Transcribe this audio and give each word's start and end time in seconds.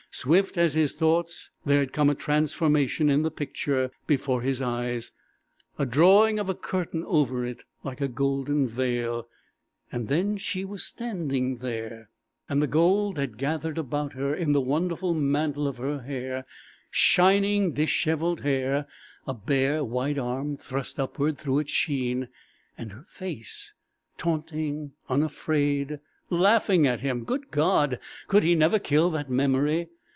Swift 0.13 0.57
as 0.57 0.73
his 0.73 0.97
thoughts 0.97 1.51
there 1.65 1.79
had 1.79 1.93
come 1.93 2.09
a 2.09 2.13
transformation 2.13 3.09
in 3.09 3.21
the 3.21 3.31
picture 3.31 3.89
before 4.07 4.41
his 4.41 4.61
eyes 4.61 5.13
a 5.79 5.85
drawing 5.85 6.37
of 6.37 6.49
a 6.49 6.53
curtain 6.53 7.01
over 7.07 7.45
it, 7.45 7.63
like 7.85 8.01
a 8.01 8.09
golden 8.09 8.67
veil; 8.67 9.25
and 9.89 10.09
then 10.09 10.35
she 10.35 10.65
was 10.65 10.83
standing 10.83 11.59
there, 11.59 12.09
and 12.49 12.61
the 12.61 12.67
gold 12.67 13.17
had 13.17 13.37
gathered 13.37 13.77
about 13.77 14.11
her 14.11 14.35
in 14.35 14.51
the 14.51 14.59
wonderful 14.59 15.13
mantle 15.13 15.65
of 15.65 15.77
her 15.77 16.01
hair 16.01 16.45
shining, 16.89 17.71
dishevelled 17.71 18.41
hair 18.41 18.85
a 19.25 19.33
bare, 19.33 19.81
white 19.81 20.17
arm 20.17 20.57
thrust 20.57 20.99
upward 20.99 21.37
through 21.37 21.59
its 21.59 21.71
sheen, 21.71 22.27
and 22.77 22.91
her 22.91 23.03
face 23.07 23.71
taunting, 24.17 24.91
unafraid 25.07 26.01
laughing 26.29 26.85
at 26.85 26.99
him! 26.99 27.23
Good 27.23 27.49
God! 27.49 27.97
could 28.27 28.43
he 28.43 28.55
never 28.55 28.77
kill 28.77 29.09
that 29.11 29.29
memory? 29.29 29.87